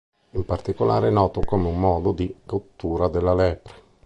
[0.31, 3.73] In particolare è noto come un modo di cottura della lepre.